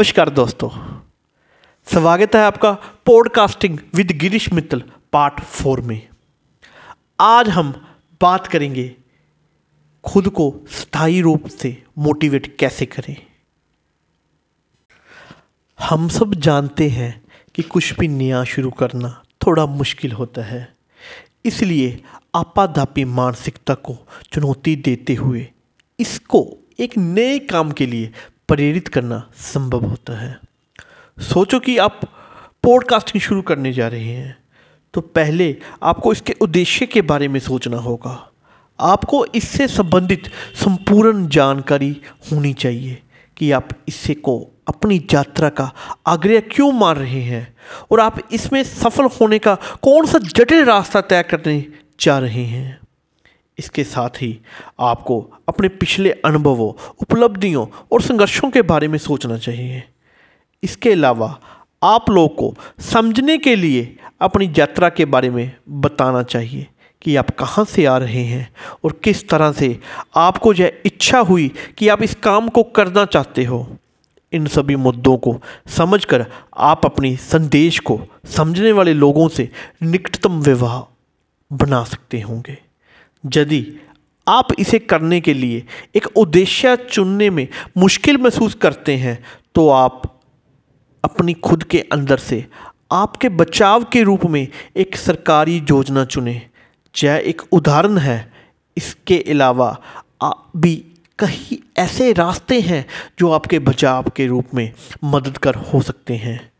नमस्कार 0.00 0.28
दोस्तों। 0.30 0.68
स्वागत 1.86 2.34
है 2.34 2.40
आपका 2.42 2.72
podcasting 3.06 3.78
with 3.94 4.10
Girish 4.10 4.52
Mittal 4.52 4.82
part 5.12 5.40
four 5.40 5.80
में। 5.80 6.08
आज 7.20 7.48
हम 7.48 7.72
बात 8.22 8.46
करेंगे 8.46 8.96
खुद 10.04 10.28
को 10.28 10.54
स्थायी 10.68 11.20
रूप 11.20 11.46
से 11.46 11.82
मोटिवेट 11.98 12.56
कैसे 12.58 12.86
करें। 12.86 13.16
हम 15.78 16.08
सब 16.08 16.34
जानते 16.34 16.88
हैं 16.88 17.24
कि 17.54 17.62
कुछ 17.62 17.92
भी 17.98 18.08
नया 18.08 18.44
शुरू 18.44 18.70
करना 18.70 19.22
थोड़ा 19.46 19.66
मुश्किल 19.66 20.12
होता 20.12 20.42
है। 20.42 20.74
इसलिए 21.44 22.02
आपाधापी 22.34 23.04
मानसिकता 23.04 23.74
को 23.74 23.98
चुनौती 24.32 24.76
देते 24.76 25.14
हुए 25.14 25.46
इसको 26.00 26.56
एक 26.80 26.98
नए 26.98 27.38
काम 27.38 27.72
के 27.72 27.86
लिए 27.86 28.12
प्रेरित 28.50 28.88
करना 28.88 29.22
संभव 29.36 29.84
होता 29.84 30.20
है। 30.20 30.38
सोचो 31.18 31.58
कि 31.60 31.76
आप 31.78 32.00
पॉडकास्टिंग 32.62 33.22
शुरू 33.22 33.42
करने 33.42 33.72
जा 33.72 33.88
रहे 33.88 34.04
हैं 34.04 34.36
तो 34.94 35.00
पहले 35.00 35.54
आपको 35.82 36.12
इसके 36.12 36.34
उद्देश्य 36.40 36.86
के 36.86 37.02
बारे 37.02 37.28
में 37.28 37.38
सोचना 37.40 37.76
होगा। 37.76 38.16
आपको 38.78 39.24
इससे 39.34 39.68
संबंधित 39.68 40.30
संपूर्ण 40.54 41.26
जानकारी 41.28 41.90
होनी 42.32 42.52
चाहिए 42.54 42.98
कि 43.36 43.50
आप 43.50 43.68
इससे 43.88 44.14
को 44.14 44.38
अपनी 44.68 44.96
यात्रा 45.14 45.48
का 45.48 45.70
आग्रह 46.06 46.40
क्यों 46.52 46.70
मार 46.72 46.96
रहे 46.96 47.22
हैं 47.22 47.46
और 47.90 48.00
आप 48.00 48.18
इसमें 48.32 48.62
सफल 48.64 49.08
होने 49.20 49.38
का 49.38 49.54
कौन 49.82 50.06
सा 50.06 50.18
जटिल 50.18 50.64
रास्ता 50.64 51.00
तय 51.00 51.22
करने 51.22 51.64
जा 52.00 52.18
रहे 52.18 52.44
हैं। 52.44 52.80
इसके 53.60 53.84
साथ 53.84 54.22
ही 54.22 54.40
आपको 54.80 55.20
अपने 55.48 55.68
पिछले 55.68 56.10
अनुभवों, 56.24 56.72
उपलब्धियों 57.02 57.66
और 57.92 58.02
संघर्षों 58.02 58.50
के 58.50 58.62
बारे 58.62 58.88
में 58.88 58.98
सोचना 58.98 59.38
चाहिए। 59.38 59.82
इसके 60.62 60.92
अलावा 60.92 61.38
आप 61.82 62.10
लोग 62.10 62.34
को 62.36 62.54
समझने 62.80 63.38
के 63.38 63.56
लिए 63.56 63.96
अपनी 64.20 64.52
यात्रा 64.58 64.88
के 64.88 65.04
बारे 65.04 65.30
में 65.30 65.50
बताना 65.68 66.22
चाहिए 66.22 66.66
कि 67.02 67.16
आप 67.16 67.30
कहाँ 67.30 67.64
से 67.64 67.84
आ 67.84 67.96
रहे 67.98 68.24
हैं 68.24 68.52
और 68.84 69.00
किस 69.04 69.28
तरह 69.28 69.52
से 69.52 69.78
आपको 70.16 70.52
यह 70.52 70.82
इच्छा 70.86 71.18
हुई 71.18 71.50
कि 71.78 71.88
आप 71.88 72.02
इस 72.02 72.14
काम 72.14 72.48
को 72.48 72.62
करना 72.62 73.04
चाहते 73.04 73.44
हो। 73.44 73.66
इन 74.32 74.46
सभी 74.46 74.76
मुद्दों 74.76 75.16
को 75.16 75.40
समझकर 75.66 76.26
आप 76.56 76.86
अपनी 76.86 77.16
संदेश 77.16 77.78
को 77.78 78.00
समझने 78.24 78.72
वाले 78.72 78.92
लोगों 78.94 79.28
से 79.28 79.48
निकटतम 79.82 80.40
विवाह 80.40 80.82
बना 81.50 81.84
सकते 81.84 82.20
होंगे। 82.20 82.58
यदि 83.26 83.80
आप 84.28 84.48
इसे 84.58 84.78
करने 84.78 85.20
के 85.20 85.34
लिए 85.34 85.66
एक 85.96 86.06
उद्देश्य 86.16 86.76
चुनने 86.76 87.30
में 87.30 87.48
मुश्किल 87.78 88.18
महसूस 88.18 88.54
करते 88.54 88.96
हैं 88.96 89.24
तो 89.54 89.68
आप 89.68 90.20
अपनी 91.04 91.34
खुद 91.34 91.62
के 91.62 91.80
अंदर 91.80 92.16
से 92.16 92.46
आपके 92.92 93.28
बचाव 93.28 93.84
के 93.84 94.02
रूप 94.02 94.26
में 94.26 94.48
एक 94.76 94.96
सरकारी 94.96 95.64
योजना 95.70 96.04
चुनें। 96.04 96.50
यह 97.04 97.22
एक 97.24 97.42
उदाहरण 97.52 97.98
है। 97.98 98.32
इसके 98.76 99.24
अलावा 99.28 99.80
आप 100.22 100.52
भी 100.56 100.84
कई 101.18 101.62
ऐसे 101.78 102.12
रास्ते 102.12 102.60
हैं 102.60 102.86
जो 103.18 103.30
आपके 103.30 103.58
बचाव 103.58 104.04
के 104.16 104.26
रूप 104.26 104.46
में 104.54 104.72
मददगार 105.04 105.54
हो 105.54 105.82
सकते 105.82 106.14
हैं। 106.14 106.52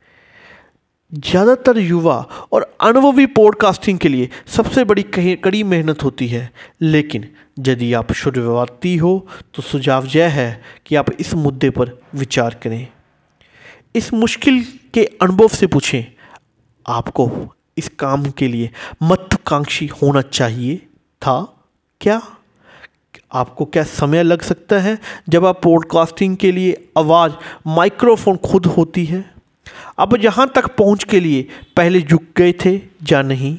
ज़्यादातर 1.13 1.79
युवा 1.79 2.17
और 2.53 2.63
अनुभवी 2.81 3.27
पॉडकास्टिंग 3.27 3.99
के 3.99 4.09
लिए 4.09 4.29
सबसे 4.47 4.85
बड़ी 4.85 5.03
कड़ी 5.37 5.63
मेहनत 5.65 6.03
होती 6.05 6.27
है। 6.29 6.51
लेकिन 6.81 7.29
यदि 7.59 7.93
आप 7.93 8.13
शुरुआती 8.13 8.97
हो 8.97 9.27
तो 9.55 9.63
सुझाव 9.63 10.07
यह 10.07 10.29
है 10.29 10.63
कि 10.87 10.97
आप 10.97 11.11
इस 11.21 11.35
मुद्दे 11.35 11.71
पर 11.71 11.99
विचार 12.15 12.55
करें। 12.63 12.87
इस 13.95 14.13
मुश्किल 14.15 14.63
के 14.95 15.05
अनुभव 15.23 15.49
से 15.49 15.67
पूछें, 15.67 16.05
आपको 16.87 17.31
इस 17.79 17.89
काम 17.89 18.25
के 18.31 18.49
लिए 18.49 18.71
महत्वाकांक्षी 19.03 19.87
होना 20.03 20.23
चाहिए 20.23 20.77
था 21.23 21.41
क्या? 22.01 22.21
आपको 23.33 23.65
क्या 23.65 23.83
समय 23.83 24.23
लग 24.23 24.43
सकता 24.43 24.79
है 24.79 24.99
जब 25.29 25.45
आप 25.47 25.61
पॉडकास्टिंग 25.63 26.37
के 26.37 26.53
लिए 26.53 26.73
आवाज़ 26.99 27.33
माइक्रोफोन 27.67 28.37
खुद 28.45 28.67
होती 28.69 29.05
है? 29.05 29.25
अब 30.01 30.19
यहाँ 30.25 30.53
तक 30.55 30.67
पहुँच 30.67 31.05
के 31.05 31.21
लिए 31.21 31.49
पहले 31.77 32.01
झुक 32.01 32.23
गए 32.37 32.53
थे 32.53 32.77
या 33.13 33.23
नहीं? 33.23 33.59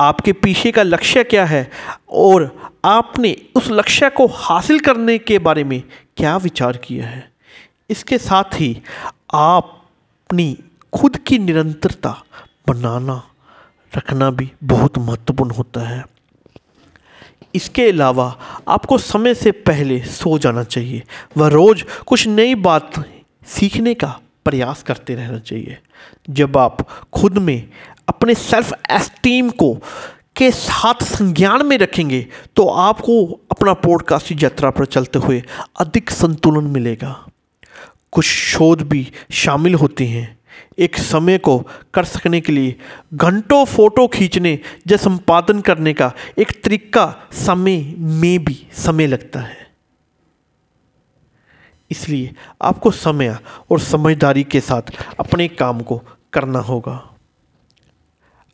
आपके 0.00 0.32
पीछे 0.32 0.72
का 0.72 0.82
लक्ष्य 0.82 1.24
क्या 1.24 1.44
है? 1.44 1.70
और 2.08 2.70
आपने 2.84 3.36
उस 3.54 3.68
लक्ष्य 3.70 4.10
को 4.10 4.26
हासिल 4.26 4.80
करने 4.80 5.18
के 5.18 5.38
बारे 5.38 5.64
में 5.64 5.82
क्या 6.16 6.36
विचार 6.36 6.76
किया 6.76 7.06
है? 7.06 7.30
इसके 7.90 8.18
साथ 8.18 8.44
ही 8.54 8.82
आप 9.34 9.88
अपनी 10.26 10.58
खुद 10.92 11.16
की 11.16 11.38
निरंतरता 11.38 12.24
बनाना 12.68 13.22
रखना 13.96 14.30
भी 14.30 14.52
बहुत 14.64 14.98
महत्वपूर्ण 14.98 15.50
होता 15.50 15.80
है। 15.80 16.04
इसके 17.54 17.90
अलावा 17.90 18.38
आपको 18.68 18.98
समय 18.98 19.34
से 19.34 19.50
पहले 19.50 20.00
सो 20.00 20.38
जाना 20.38 20.64
चाहिए। 20.64 21.02
वह 21.36 21.48
रोज़ 21.48 21.84
कुछ 22.06 22.26
नई 22.26 22.54
बात 22.54 23.08
सीखने 23.46 23.94
का 23.94 24.20
प्रयास 24.44 24.82
करते 24.82 25.14
रहना 25.14 25.38
चाहिए। 25.38 25.78
जब 26.30 26.56
आप 26.56 26.86
खुद 27.12 27.38
में 27.38 27.68
अपने 28.08 28.34
सेल्फ 28.34 28.72
एस्टीम 28.90 29.50
को 29.50 29.74
के 30.36 30.50
साथ 30.50 31.02
संज्ञान 31.02 31.66
में 31.66 31.76
रखेंगे 31.78 32.26
तो 32.56 32.66
आपको 32.68 33.24
अपना 33.50 33.72
पॉडकास्ट 33.74 34.42
यात्रा 34.42 34.70
पर 34.70 34.86
चलते 34.86 35.18
हुए 35.18 35.42
अधिक 35.80 36.10
संतुलन 36.10 36.64
मिलेगा। 36.64 37.26
कुछ 38.12 38.24
शोध 38.24 38.82
भी 38.82 39.06
शामिल 39.32 39.74
होते 39.74 40.06
हैं। 40.06 40.38
एक 40.78 40.96
समय 40.96 41.38
को 41.38 41.58
कर 41.94 42.04
सकने 42.04 42.40
के 42.40 42.52
लिए 42.52 42.76
घंटों 43.14 43.64
फ़ोटो 43.64 44.06
खींचने 44.08 44.58
या 44.90 44.96
संपादन 44.96 45.60
करने 45.60 45.92
का 45.92 46.12
एक 46.38 46.62
तरीका 46.64 47.06
समय 47.32 47.94
में 47.98 48.44
भी 48.44 48.66
समय 48.72 49.06
लगता 49.06 49.40
है। 49.40 49.63
इसलिए 51.94 52.34
आपको 52.62 52.90
समय 52.90 53.36
और 53.70 53.80
समझदारी 53.80 54.44
के 54.44 54.60
साथ 54.60 54.94
अपने 55.20 55.48
काम 55.48 55.80
को 55.80 56.02
करना 56.32 56.58
होगा। 56.60 57.02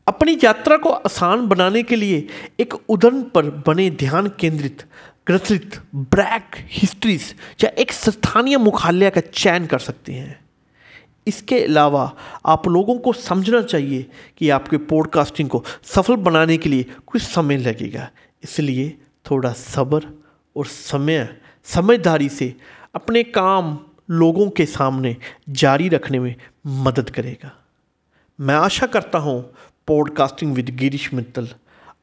अपनी 0.07 0.39
यात्रा 0.45 0.77
को 0.77 0.91
आसान 0.91 1.47
बनाने 1.47 1.83
के 1.83 1.97
लिए 1.97 2.27
एक 2.61 2.75
उदन 2.89 3.23
पर 3.25 3.51
बने 3.67 3.91
ध्यान 3.91 4.29
केंद्रित 4.41 4.85
ग्रथित 5.27 5.81
ब्रैक 5.95 6.57
हिस्ट्रीज 6.73 7.35
या 7.65 7.71
एक 7.79 7.93
स्थानीय 7.93 8.57
मुख्यालय 8.59 9.11
का 9.11 9.21
चयन 9.21 9.67
कर 9.67 9.79
सकते 9.79 10.13
हैं। 10.13 10.39
इसके 11.27 11.61
अलावा 11.65 12.11
आप 12.47 12.67
लोगों 12.69 12.99
को 12.99 13.13
समझना 13.13 13.61
चाहिए 13.63 14.07
कि 14.39 14.49
आपके 14.51 14.77
पॉडकास्टिंग 14.89 15.49
को 15.49 15.65
सफल 15.85 16.17
बनाने 16.19 16.57
के 16.57 16.69
लिए 16.69 16.87
कुछ 17.07 17.23
समय 17.23 17.57
लगेगा, 17.57 18.09
इसलिए 18.43 18.89
थोड़ा 19.27 19.53
सब्र 19.53 20.07
और 20.61 20.67
समय, 20.67 21.29
समझदारी 21.65 22.29
से 22.29 22.55
अपने 22.95 23.23
काम 23.23 23.79
लोगों 24.11 24.49
के 24.51 24.67
सामने 24.67 25.17
जारी 25.49 25.89
रखने 25.89 26.19
में 26.19 26.35
मदद 26.85 27.11
करेगा। 27.11 27.53
मैं 28.39 28.55
आशा 28.55 28.87
करता 28.87 29.19
हूँ 29.19 29.41
पॉडकास्टिंग 29.89 30.55
विद 30.55 30.71
गिरीश 30.77 31.13
मित्तल 31.15 31.49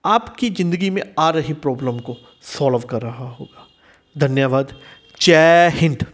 आपकी 0.06 0.50
ज़िंदगी 0.50 0.90
में 0.90 1.02
आ 1.20 1.30
रही 1.30 1.54
प्रॉब्लम 1.54 2.00
को 2.00 2.18
सॉल्व 2.42 2.80
कर 2.80 3.02
रहा 3.02 3.30
होगा। 3.30 3.68
धन्यवाद। 4.16 4.74
जय 5.22 5.72
हिंद। 5.74 6.06